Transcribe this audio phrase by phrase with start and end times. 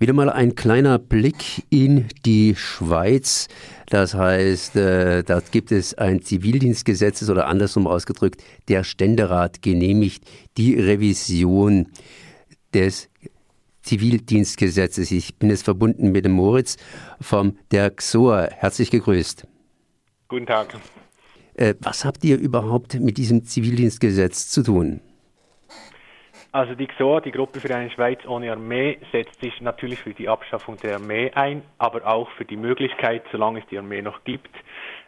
[0.00, 3.48] Wieder mal ein kleiner Blick in die Schweiz.
[3.86, 10.22] Das heißt, äh, da gibt es ein Zivildienstgesetz oder andersrum ausgedrückt, der Ständerat genehmigt
[10.56, 11.88] die Revision
[12.72, 13.08] des
[13.82, 15.10] Zivildienstgesetzes.
[15.10, 16.76] Ich bin jetzt verbunden mit dem Moritz
[17.20, 18.50] vom der XOR.
[18.52, 19.48] Herzlich gegrüßt.
[20.28, 20.78] Guten Tag.
[21.54, 25.00] Äh, was habt ihr überhaupt mit diesem Zivildienstgesetz zu tun?
[26.58, 30.28] Also die XOR, die Gruppe für eine Schweiz ohne Armee, setzt sich natürlich für die
[30.28, 34.50] Abschaffung der Armee ein, aber auch für die Möglichkeit, solange es die Armee noch gibt,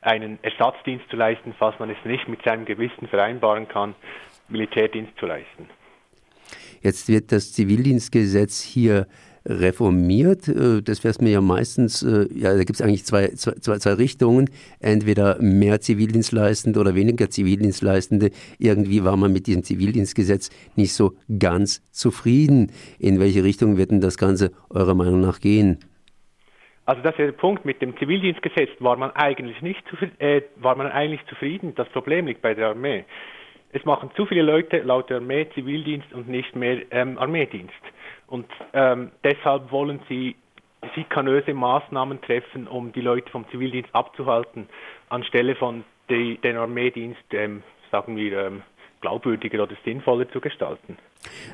[0.01, 3.97] einen Ersatzdienst zu leisten, falls man es nicht mit seinem Gewissen vereinbaren kann,
[4.49, 5.69] Militärdienst zu leisten.
[6.83, 9.09] Jetzt wird das Zivildienstgesetz hier
[9.45, 10.49] reformiert.
[10.49, 13.79] Äh, das wäre es mir ja meistens, äh, ja, da gibt es eigentlich zwei, zwei,
[13.79, 14.51] zwei Richtungen.
[14.81, 18.31] Entweder mehr Zivildienstleistende oder weniger Zivildienstleistende.
[18.59, 22.73] Irgendwie war man mit diesem Zivildienstgesetz nicht so ganz zufrieden.
[22.99, 25.79] In welche Richtung wird denn das Ganze eurer Meinung nach gehen?
[26.87, 27.65] Also das ist der Punkt.
[27.65, 29.83] Mit dem Zivildienstgesetz war man eigentlich nicht
[30.19, 31.73] äh, war man eigentlich zufrieden.
[31.77, 33.05] Das Problem liegt bei der Armee.
[33.73, 37.73] Es machen zu viele Leute laut der Armee Zivildienst und nicht mehr ähm, Armeedienst.
[38.31, 40.37] Und ähm, deshalb wollen sie
[40.95, 44.69] sikanöse Maßnahmen treffen, um die Leute vom Zivildienst abzuhalten,
[45.09, 48.63] anstelle von die, den Armeedienst, ähm, sagen wir, ähm,
[49.01, 50.97] glaubwürdiger oder sinnvoller zu gestalten.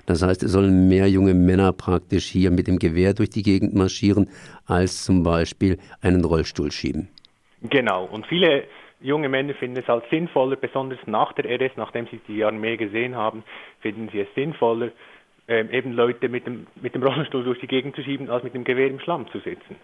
[0.06, 3.74] Das heißt, es sollen mehr junge Männer praktisch hier mit dem Gewehr durch die Gegend
[3.74, 4.28] marschieren,
[4.66, 7.08] als zum Beispiel einen Rollstuhl schieben.
[7.62, 8.04] Genau.
[8.04, 8.64] Und viele
[9.00, 13.16] junge Männer finden es als sinnvoller, besonders nach der RS, nachdem sie die Armee gesehen
[13.16, 13.44] haben,
[13.80, 14.90] finden sie es sinnvoller,
[15.48, 18.54] ähm, eben Leute mit dem, mit dem Rollstuhl durch die Gegend zu schieben, als mit
[18.54, 19.76] dem Gewehr im Schlamm zu sitzen.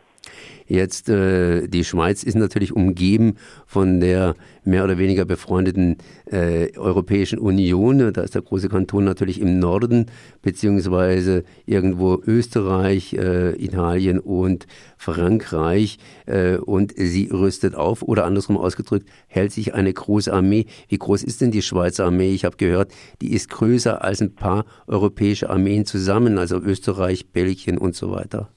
[0.73, 3.35] Jetzt, äh, die Schweiz ist natürlich umgeben
[3.67, 4.35] von der
[4.65, 8.11] mehr oder weniger befreundeten äh, Europäischen Union.
[8.15, 10.07] Da ist der große Kanton natürlich im Norden,
[10.41, 15.99] beziehungsweise irgendwo Österreich, äh, Italien und Frankreich.
[16.25, 20.65] Äh, und sie rüstet auf oder andersrum ausgedrückt, hält sich eine große Armee.
[20.89, 22.33] Wie groß ist denn die Schweizer Armee?
[22.33, 27.77] Ich habe gehört, die ist größer als ein paar europäische Armeen zusammen, also Österreich, Belgien
[27.77, 28.49] und so weiter.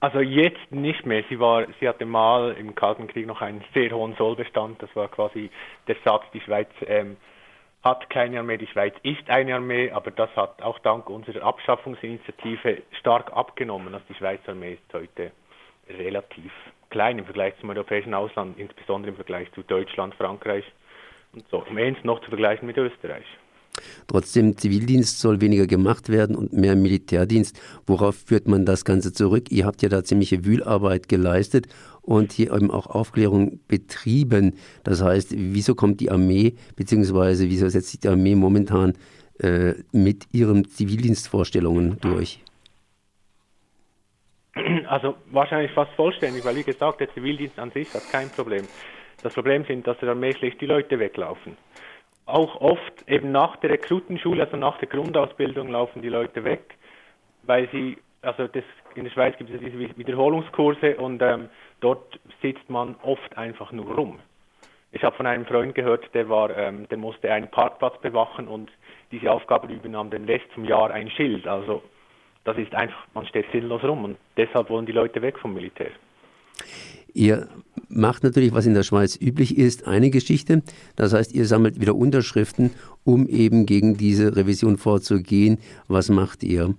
[0.00, 1.22] Also jetzt nicht mehr.
[1.28, 4.82] Sie war, sie hatte mal im Kalten Krieg noch einen sehr hohen Sollbestand.
[4.82, 5.50] Das war quasi
[5.86, 7.18] der Satz, die Schweiz ähm,
[7.82, 12.82] hat keine Armee, die Schweiz ist eine Armee, aber das hat auch dank unserer Abschaffungsinitiative
[12.98, 13.94] stark abgenommen.
[13.94, 15.32] Also die Schweizer Armee ist heute
[15.88, 16.52] relativ
[16.90, 20.64] klein im Vergleich zum europäischen Ausland, insbesondere im Vergleich zu Deutschland, Frankreich
[21.32, 21.64] und so.
[21.68, 23.24] Um eins noch zu vergleichen mit Österreich.
[24.06, 27.60] Trotzdem, Zivildienst soll weniger gemacht werden und mehr Militärdienst.
[27.86, 29.50] Worauf führt man das Ganze zurück?
[29.50, 31.66] Ihr habt ja da ziemliche Wühlarbeit geleistet
[32.02, 34.54] und hier eben auch Aufklärung betrieben.
[34.84, 38.94] Das heißt, wieso kommt die Armee, beziehungsweise wieso setzt sich die Armee momentan
[39.38, 42.42] äh, mit ihren Zivildienstvorstellungen durch?
[44.86, 48.64] Also wahrscheinlich fast vollständig, weil wie gesagt, der Zivildienst an sich hat kein Problem.
[49.22, 51.56] Das Problem sind, dass der Armee schlicht die Leute weglaufen
[52.32, 56.76] auch oft eben nach der Rekrutenschule, also nach der Grundausbildung, laufen die Leute weg,
[57.42, 58.64] weil sie, also das,
[58.94, 61.48] in der Schweiz gibt es diese Wiederholungskurse und ähm,
[61.80, 64.18] dort sitzt man oft einfach nur rum.
[64.92, 68.70] Ich habe von einem Freund gehört, der war, ähm, der musste einen Parkplatz bewachen und
[69.12, 71.46] diese Aufgabe übernahm den Rest zum Jahr ein Schild.
[71.46, 71.82] Also
[72.44, 75.90] das ist einfach, man steht sinnlos rum und deshalb wollen die Leute weg vom Militär.
[77.14, 77.48] Ihr
[77.90, 80.62] macht natürlich, was in der Schweiz üblich ist, eine Geschichte.
[80.96, 82.70] Das heißt, ihr sammelt wieder Unterschriften,
[83.04, 85.58] um eben gegen diese Revision vorzugehen.
[85.88, 86.74] Was macht ihr?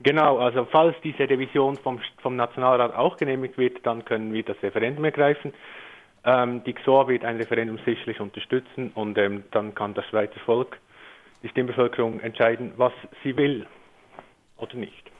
[0.00, 4.56] Genau, also falls diese Revision vom, vom Nationalrat auch genehmigt wird, dann können wir das
[4.62, 5.52] Referendum ergreifen.
[6.24, 10.78] Ähm, die XOR wird ein Referendum sicherlich unterstützen und ähm, dann kann das Schweizer Volk,
[11.42, 12.92] die Stimmbevölkerung entscheiden, was
[13.22, 13.66] sie will
[14.58, 15.13] oder nicht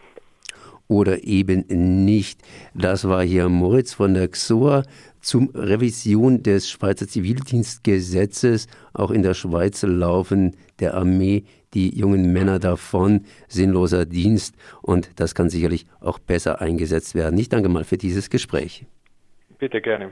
[0.89, 2.41] oder eben nicht.
[2.75, 4.83] Das war hier Moritz von der XOA
[5.21, 8.67] zum Revision des Schweizer Zivildienstgesetzes.
[8.93, 13.25] Auch in der Schweiz laufen der Armee die jungen Männer davon.
[13.49, 17.39] Sinnloser Dienst und das kann sicherlich auch besser eingesetzt werden.
[17.39, 18.87] Ich danke mal für dieses Gespräch.
[19.59, 20.11] Bitte gerne.